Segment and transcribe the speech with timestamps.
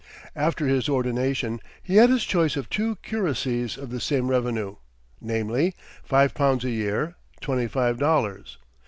[0.35, 4.77] After his ordination, he had his choice of two curacies of the same revenue,
[5.21, 8.57] namely, five pounds a year twenty five dollars.